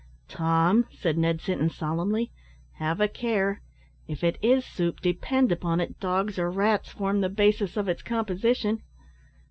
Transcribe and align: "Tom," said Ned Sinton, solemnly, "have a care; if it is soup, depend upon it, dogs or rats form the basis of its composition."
"Tom," 0.27 0.87
said 0.89 1.15
Ned 1.15 1.39
Sinton, 1.41 1.69
solemnly, 1.69 2.31
"have 2.79 2.99
a 2.99 3.07
care; 3.07 3.61
if 4.07 4.23
it 4.23 4.39
is 4.41 4.65
soup, 4.65 4.99
depend 4.99 5.51
upon 5.51 5.79
it, 5.79 5.99
dogs 5.99 6.39
or 6.39 6.49
rats 6.49 6.89
form 6.89 7.21
the 7.21 7.29
basis 7.29 7.77
of 7.77 7.87
its 7.87 8.01
composition." 8.01 8.81